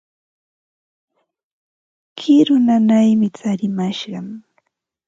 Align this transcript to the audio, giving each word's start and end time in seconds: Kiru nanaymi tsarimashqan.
Kiru 2.17 2.55
nanaymi 2.65 3.27
tsarimashqan. 3.35 4.27